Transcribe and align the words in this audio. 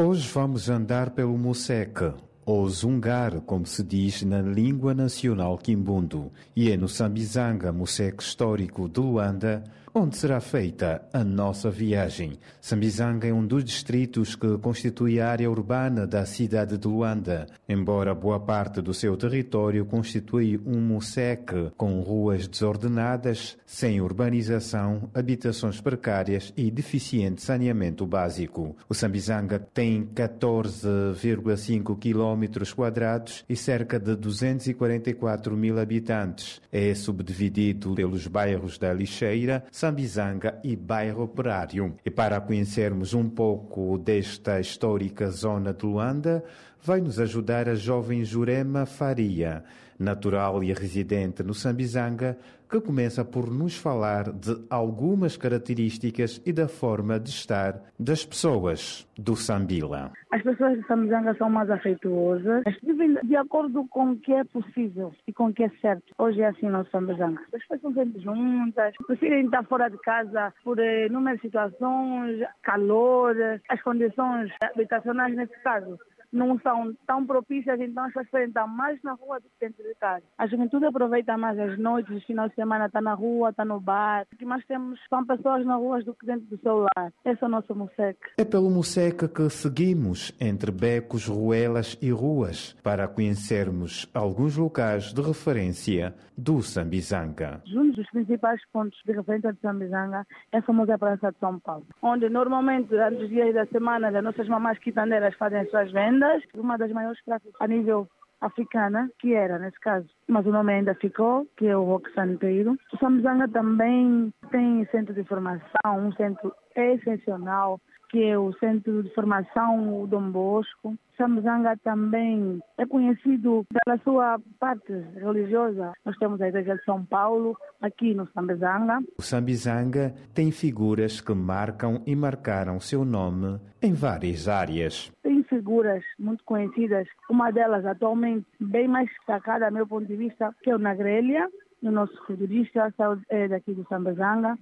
Hoje 0.00 0.30
vamos 0.32 0.70
andar 0.70 1.10
pelo 1.10 1.36
Museca, 1.36 2.14
ou 2.46 2.68
Zungar, 2.68 3.40
como 3.40 3.66
se 3.66 3.82
diz 3.82 4.22
na 4.22 4.40
língua 4.40 4.94
nacional 4.94 5.58
quimbundo, 5.58 6.30
e 6.54 6.70
é 6.70 6.76
no 6.76 6.88
Sambizanga, 6.88 7.72
Museca 7.72 8.22
Histórico 8.22 8.88
de 8.88 9.00
Luanda, 9.00 9.64
onde 9.94 10.16
será 10.16 10.40
feita 10.40 11.02
a 11.12 11.24
nossa 11.24 11.70
viagem. 11.70 12.38
Sambizanga 12.60 13.26
é 13.26 13.32
um 13.32 13.46
dos 13.46 13.64
distritos 13.64 14.34
que 14.34 14.58
constitui 14.58 15.20
a 15.20 15.28
área 15.28 15.50
urbana 15.50 16.06
da 16.06 16.24
cidade 16.26 16.76
de 16.76 16.86
Luanda, 16.86 17.46
embora 17.68 18.14
boa 18.14 18.38
parte 18.38 18.80
do 18.80 18.92
seu 18.92 19.16
território 19.16 19.84
constitui 19.84 20.60
um 20.66 20.80
museque 20.80 21.70
com 21.76 22.00
ruas 22.00 22.46
desordenadas, 22.46 23.56
sem 23.64 24.00
urbanização, 24.00 25.10
habitações 25.14 25.80
precárias 25.80 26.52
e 26.56 26.70
deficiente 26.70 27.42
saneamento 27.42 28.06
básico. 28.06 28.76
O 28.88 28.94
Sambizanga 28.94 29.58
tem 29.58 30.06
14,5 30.14 31.98
quilómetros 31.98 32.72
quadrados 32.72 33.44
e 33.48 33.56
cerca 33.56 33.98
de 33.98 34.14
244 34.16 35.56
mil 35.56 35.78
habitantes. 35.78 36.60
É 36.70 36.94
subdividido 36.94 37.94
pelos 37.94 38.26
bairros 38.26 38.78
da 38.78 38.92
Lixeira, 38.92 39.64
Sambizanga 39.78 40.58
e 40.64 40.74
Bairro 40.74 41.22
Operário. 41.22 41.94
E 42.04 42.10
para 42.10 42.40
conhecermos 42.40 43.14
um 43.14 43.30
pouco 43.30 43.96
desta 43.96 44.58
histórica 44.58 45.30
zona 45.30 45.72
de 45.72 45.86
Luanda, 45.86 46.42
vai 46.82 47.00
nos 47.00 47.20
ajudar 47.20 47.68
a 47.68 47.76
jovem 47.76 48.24
Jurema 48.24 48.84
Faria, 48.86 49.62
natural 49.98 50.62
e 50.62 50.72
residente 50.72 51.42
no 51.42 51.54
Sambizanga, 51.54 52.38
que 52.70 52.80
começa 52.80 53.24
por 53.24 53.50
nos 53.50 53.76
falar 53.76 54.30
de 54.30 54.54
algumas 54.68 55.36
características 55.36 56.42
e 56.44 56.52
da 56.52 56.68
forma 56.68 57.18
de 57.18 57.30
estar 57.30 57.80
das 57.98 58.26
pessoas 58.26 59.08
do 59.16 59.34
Sambila. 59.34 60.12
As 60.30 60.42
pessoas 60.42 60.78
de 60.78 60.86
Sambizanga 60.86 61.34
são 61.36 61.48
mais 61.48 61.70
afetuosas, 61.70 62.62
vivem 62.82 63.14
de 63.24 63.36
acordo 63.36 63.86
com 63.88 64.12
o 64.12 64.16
que 64.18 64.34
é 64.34 64.44
possível 64.44 65.14
e 65.26 65.32
com 65.32 65.46
o 65.46 65.54
que 65.54 65.64
é 65.64 65.70
certo. 65.80 66.12
Hoje 66.18 66.42
é 66.42 66.48
assim 66.48 66.68
no 66.68 66.84
Sambizanga. 66.90 67.40
As 67.54 67.66
pessoas 67.66 67.78
estão 67.78 67.94
sempre 67.94 68.20
juntas, 68.20 68.94
preferem 69.06 69.46
estar 69.46 69.64
fora 69.64 69.88
de 69.88 69.98
casa 69.98 70.52
por 70.62 70.78
inúmeras 70.78 71.40
situações, 71.40 72.46
calor, 72.62 73.34
as 73.70 73.82
condições 73.82 74.52
habitacionais 74.60 75.34
nesse 75.34 75.58
caso 75.62 75.98
não 76.32 76.58
são 76.60 76.94
tão 77.06 77.24
propícias, 77.26 77.80
então 77.80 78.04
as 78.04 78.12
pessoas 78.12 78.48
estar 78.48 78.66
mais 78.66 79.00
na 79.02 79.12
rua 79.12 79.40
do 79.40 79.48
que 79.48 79.66
dentro 79.66 79.82
de 79.82 79.94
casa. 79.94 80.22
A 80.36 80.46
juventude 80.46 80.84
aproveita 80.84 81.36
mais 81.36 81.58
as 81.58 81.78
noites, 81.78 82.14
os 82.14 82.24
finais 82.24 82.50
de 82.50 82.56
semana, 82.56 82.86
está 82.86 83.00
na 83.00 83.14
rua, 83.14 83.50
está 83.50 83.64
no 83.64 83.80
bar. 83.80 84.26
O 84.32 84.36
que 84.36 84.44
mais 84.44 84.64
temos 84.66 85.00
são 85.08 85.24
pessoas 85.24 85.64
na 85.64 85.76
rua 85.76 86.02
do 86.02 86.14
que 86.14 86.26
dentro 86.26 86.46
do 86.46 86.58
celular. 86.58 87.12
Esse 87.24 87.42
é 87.42 87.46
o 87.46 87.50
nosso 87.50 87.74
Museca. 87.74 88.30
É 88.36 88.44
pelo 88.44 88.70
Museca 88.70 89.28
que 89.28 89.48
seguimos 89.48 90.32
entre 90.40 90.70
becos, 90.70 91.26
ruelas 91.26 91.96
e 92.00 92.10
ruas 92.10 92.76
para 92.82 93.08
conhecermos 93.08 94.08
alguns 94.14 94.56
locais 94.56 95.12
de 95.12 95.22
referência 95.22 96.14
do 96.36 96.62
Sambizanga. 96.62 97.62
Um 97.66 97.90
dos 97.90 98.08
principais 98.10 98.60
pontos 98.72 98.98
de 99.04 99.12
referência 99.12 99.52
de 99.52 99.60
Sambizanga 99.60 100.24
é 100.52 100.58
a 100.58 100.62
famosa 100.62 100.96
Praça 100.96 101.32
de 101.32 101.38
São 101.38 101.58
Paulo, 101.58 101.86
onde 102.02 102.28
normalmente, 102.28 102.88
durante 102.88 103.24
os 103.24 103.28
dias 103.28 103.54
da 103.54 103.66
semana, 103.66 104.08
as 104.08 104.22
nossas 104.22 104.46
mamás 104.46 104.78
quitandeiras 104.78 105.34
fazem 105.34 105.60
as 105.60 105.70
suas 105.70 105.90
vendas 105.90 106.17
uma 106.54 106.76
das 106.76 106.90
maiores 106.92 107.22
praças 107.24 107.52
a 107.60 107.66
nível 107.66 108.08
africana, 108.40 109.10
que 109.18 109.34
era 109.34 109.58
nesse 109.58 109.78
caso, 109.80 110.08
mas 110.28 110.46
o 110.46 110.52
nome 110.52 110.72
ainda 110.72 110.94
ficou, 110.94 111.46
que 111.56 111.66
é 111.66 111.76
o 111.76 111.84
Roque 111.84 112.12
Santeiro. 112.12 112.78
O 112.92 112.98
Sambizanga 112.98 113.48
também 113.48 114.32
tem 114.50 114.86
centro 114.86 115.12
de 115.12 115.24
formação, 115.24 115.66
um 115.96 116.12
centro 116.12 116.54
excepcional, 116.76 117.80
que 118.08 118.22
é 118.24 118.38
o 118.38 118.52
Centro 118.54 119.02
de 119.02 119.10
Formação 119.14 120.06
Dom 120.06 120.30
Bosco. 120.30 120.96
Sambizanga 121.16 121.76
também 121.82 122.60
é 122.78 122.86
conhecido 122.86 123.66
pela 123.84 123.98
sua 123.98 124.40
parte 124.60 124.92
religiosa. 125.16 125.92
Nós 126.04 126.16
temos 126.16 126.40
a 126.40 126.48
Igreja 126.48 126.76
de 126.76 126.84
São 126.84 127.04
Paulo 127.04 127.56
aqui 127.80 128.14
no 128.14 128.28
Sambizanga. 128.28 129.00
O 129.18 129.22
Sambizanga 129.22 130.14
tem 130.32 130.52
figuras 130.52 131.20
que 131.20 131.34
marcam 131.34 132.02
e 132.06 132.14
marcaram 132.14 132.78
seu 132.78 133.04
nome 133.04 133.60
em 133.82 133.92
várias 133.92 134.48
áreas. 134.48 135.12
Tem 135.22 135.42
figuras 135.42 136.04
muito 136.18 136.44
conhecidas, 136.44 137.08
uma 137.28 137.50
delas 137.50 137.84
atualmente 137.84 138.46
bem 138.60 138.86
mais 138.86 139.08
destacada, 139.08 139.66
a 139.66 139.70
meu 139.70 139.86
ponto 139.86 140.06
de 140.06 140.16
vista, 140.16 140.54
que 140.62 140.70
é 140.70 140.74
o 140.74 140.78
Nagrelha, 140.78 141.48
o 141.82 141.90
nosso 141.90 142.14
futurista, 142.26 142.92
é 143.28 143.48
daqui 143.48 143.72
do 143.72 143.86
Sambizanga. 143.88 144.58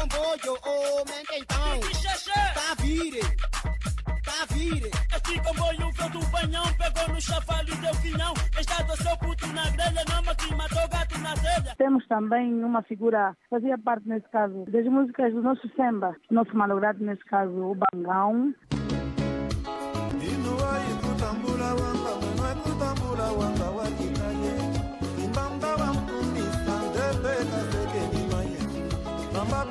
Comboio, 0.00 0.58
oh, 0.64 1.04
mentão. 1.04 1.80
Tá 2.54 2.74
vire, 2.82 3.20
tá 4.24 4.54
vire. 4.54 4.90
Este 5.14 5.42
comboio 5.42 5.92
veio 5.92 6.10
do 6.10 6.26
banhão, 6.30 6.64
pegou 6.78 7.14
no 7.14 7.20
chafalho 7.20 7.68
e 7.68 7.76
deu 7.76 7.92
quinhão. 8.00 8.34
Está 8.58 8.82
do 8.82 8.96
seu 8.96 9.16
puto 9.18 9.46
na 9.48 9.68
grelha, 9.70 10.02
não 10.08 10.34
que 10.34 10.54
matou 10.54 10.88
gato 10.88 11.18
na 11.18 11.34
telha. 11.34 11.74
Temos 11.76 12.06
também 12.08 12.64
uma 12.64 12.82
figura, 12.82 13.36
fazia 13.50 13.76
parte 13.76 14.08
nesse 14.08 14.28
caso, 14.30 14.64
das 14.68 14.86
músicas 14.86 15.32
do 15.34 15.42
nosso 15.42 15.68
samba, 15.76 16.16
nosso 16.30 16.56
manograto 16.56 17.02
nesse 17.02 17.24
caso, 17.24 17.52
o 17.52 17.74
Bangão. 17.74 18.54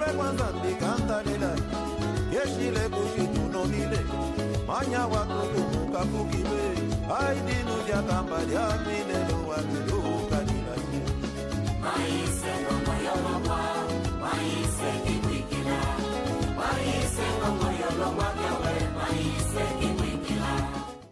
Mabe 0.10 0.18
kwanza 0.18 0.46
ndikantalela 0.60 1.52
yeshile 2.34 2.90
kushitunomile 2.90 4.00
manya 4.68 5.02
wakukumuka 5.08 6.00
kukime 6.12 6.64
aidinu 7.20 7.76
lyakamba 7.88 8.38
lyamilelo 8.50 9.38
wakilukanila 9.50 10.76
maise 11.84 12.52
ngomoyolomwa 12.62 13.60
maise 14.22 14.90
kikwikila 15.06 15.80
maise 16.58 17.26
ngomoyolomwakawe 17.38 18.76
maise 18.98 19.64
kikwikila 19.80 20.52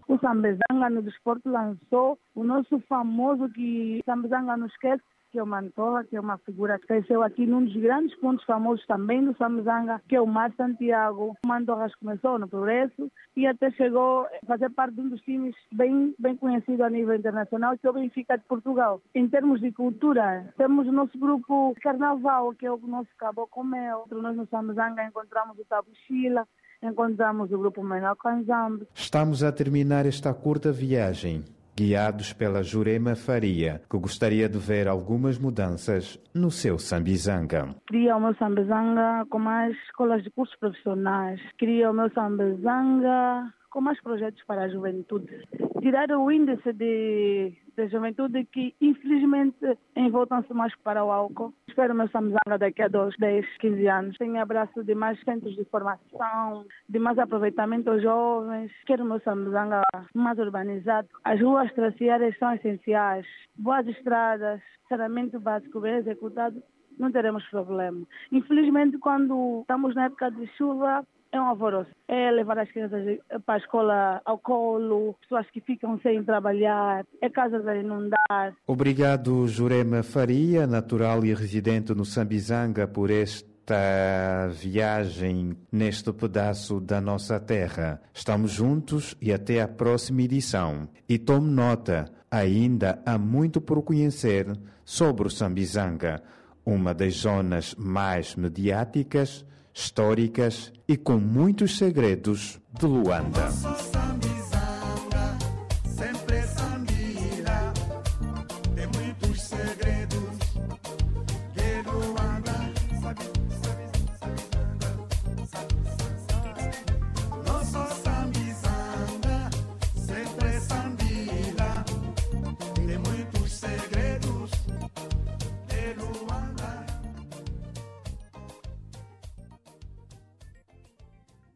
o 0.10 0.18
Sambezanga 0.22 0.90
no 0.90 1.02
desporto 1.02 1.50
lançou 1.50 2.18
o 2.36 2.44
nosso 2.44 2.80
famoso 2.90 3.50
que 3.50 4.02
Sambezanga 4.06 4.58
não 4.58 4.68
esquece, 4.68 5.04
que 5.32 5.40
é 5.40 5.44
o 5.44 5.48
Mantorra, 5.48 6.04
que 6.04 6.16
é 6.16 6.20
uma 6.20 6.38
figura 6.40 6.80
que 6.80 6.88
cresceu 6.88 7.22
aqui 7.22 7.46
num 7.46 7.64
dos 7.64 7.76
grandes 7.76 8.16
pontos 8.20 8.46
famosos 8.46 8.86
também 8.86 9.24
do 9.24 9.36
Samizanga, 9.38 10.02
que 10.08 10.16
é 10.16 10.22
o 10.22 10.28
Mar 10.28 10.52
Santiago. 10.56 11.36
O 11.44 11.48
Mantorras 11.48 11.94
começou 11.96 12.40
no 12.40 12.48
Progresso 12.48 13.12
e 13.36 13.46
até 13.46 13.72
chegou 13.72 14.26
a 14.26 14.46
fazer 14.46 14.70
parte 14.70 14.96
de 14.96 15.02
um 15.02 15.10
dos 15.10 15.22
times 15.22 15.56
bem, 15.72 16.16
bem 16.18 16.36
conhecido 16.36 16.84
a 16.84 16.90
nível 16.90 17.16
internacional, 17.16 17.78
que 17.78 17.86
é 17.86 17.90
o 17.90 17.94
Benfica 17.94 18.38
de 18.38 18.44
Portugal. 18.46 19.02
Em 19.14 19.28
termos 19.28 19.60
de 19.60 19.72
cultura, 19.72 20.54
temos 20.58 20.88
o 20.88 20.92
nosso 20.92 21.18
grupo 21.18 21.76
Carnaval, 21.82 22.54
que 22.54 22.66
é 22.66 22.72
o 22.72 22.78
nosso 22.78 23.10
Cabo 23.18 23.48
Comel. 23.48 24.06
Nós 24.12 24.36
no 24.36 24.48
Samizanga 24.48 25.04
encontramos 25.04 25.58
o 25.60 25.66
Tabu 25.66 25.90
Chila, 26.06 26.48
encontramos 26.82 27.52
o 27.52 27.58
grupo 27.58 27.84
Menor 27.84 28.16
Canzambe. 28.16 28.88
Estamos 28.94 29.44
a 29.44 29.52
terminar 29.52 30.06
esta 30.06 30.34
curta 30.34 30.72
viagem 30.72 31.44
guiados 31.78 32.34
pela 32.34 32.64
Jurema 32.64 33.16
Faria, 33.16 33.84
que 33.88 33.98
gostaria 34.00 34.50
de 34.50 34.58
ver 34.58 34.88
algumas 34.88 35.38
mudanças 35.38 36.20
no 36.34 36.50
seu 36.50 36.80
Sambizanga. 36.80 37.76
Queria 37.86 38.18
o 38.18 38.20
meu 38.20 38.34
Sambizanga 38.36 39.28
com 39.30 39.38
mais 39.38 39.78
escolas 39.86 40.24
de 40.24 40.32
cursos 40.32 40.58
profissionais. 40.58 41.40
Queria 41.60 41.92
o 41.92 41.94
meu 41.94 42.10
Sambizanga 42.10 43.54
com 43.70 43.82
mais 43.82 44.00
projetos 44.02 44.44
para 44.46 44.64
a 44.64 44.70
juventude. 44.70 45.42
Tirar 45.82 46.10
o 46.12 46.32
índice 46.32 46.74
de, 46.74 47.54
de 47.76 47.88
juventude 47.90 48.46
que, 48.46 48.74
infelizmente, 48.82 49.78
envoltam-se 49.96 50.54
mais 50.54 50.76
para 50.78 51.04
o 51.04 51.12
álcool. 51.12 51.54
Espero 51.68 51.94
meu 51.94 52.08
Samzanga 52.10 52.58
daqui 52.58 52.82
a 52.82 52.88
2, 52.88 53.16
10, 53.18 53.46
15 53.58 53.88
anos. 53.88 54.18
Tenho 54.18 54.42
abraço 54.42 54.84
de 54.84 54.96
mais 54.96 55.20
centros 55.24 55.56
de 55.56 55.66
formação, 55.66 56.66
de 56.90 57.00
mais 57.00 57.20
aproveitamento 57.20 57.90
aos 57.90 58.02
jovens. 58.02 58.72
Quero 58.86 59.06
meu 59.06 59.20
Samzanga 59.22 59.82
mais 60.14 60.40
urbanizado. 60.40 61.08
As 61.24 61.40
ruas 61.42 61.72
terciárias 61.74 62.38
são 62.38 62.54
essenciais. 62.54 63.26
Boas 63.56 63.88
estradas, 63.88 64.62
saneamento 64.90 65.40
básico 65.40 65.80
bem 65.80 65.96
executado 65.96 66.62
não 66.98 67.12
teremos 67.12 67.46
problema. 67.50 68.06
Infelizmente, 68.32 68.98
quando 68.98 69.62
estamos 69.62 69.94
na 69.96 70.06
época 70.06 70.32
de 70.32 70.48
chuva, 70.58 71.06
é 71.38 71.42
um 71.42 71.46
alvoroço. 71.46 71.90
É 72.08 72.32
levar 72.32 72.58
as 72.60 72.72
crianças 72.72 73.20
para 73.46 73.56
a 73.56 73.58
escola 73.58 74.22
ao 74.26 74.38
colo, 74.38 75.16
pessoas 75.22 75.50
que 75.52 75.62
ficam 75.62 76.00
sem 76.00 76.24
trabalhar, 76.24 77.06
é 77.22 77.30
casas 77.30 77.66
a 77.68 77.76
inundar. 77.76 78.56
Obrigado, 78.66 79.48
Jurema 79.48 80.04
Faria, 80.04 80.68
natural 80.68 81.24
e 81.26 81.34
residente 81.34 81.94
no 81.94 82.06
Sambizanga, 82.06 82.88
por 82.88 83.10
esta 83.10 84.48
viagem 84.52 85.58
neste 85.72 86.12
pedaço 86.14 86.80
da 86.80 87.00
nossa 87.00 87.40
terra. 87.40 88.02
Estamos 88.14 88.52
juntos 88.52 89.16
e 89.22 89.32
até 89.32 89.62
a 89.62 89.68
próxima 89.68 90.22
edição. 90.22 90.88
E 91.08 91.18
tome 91.18 91.50
nota, 91.50 92.06
ainda 92.32 93.02
há 93.06 93.18
muito 93.18 93.62
por 93.62 93.82
conhecer 93.84 94.48
sobre 94.84 95.28
o 95.28 95.30
Sambizanga 95.30 96.22
uma 96.68 96.94
das 96.94 97.14
zonas 97.14 97.74
mais 97.76 98.36
mediáticas, 98.36 99.46
históricas 99.78 100.74
e 100.88 100.98
com 100.98 101.18
muitos 101.18 101.78
segredos 101.78 102.60
de 102.80 102.86
Luanda. 102.88 103.48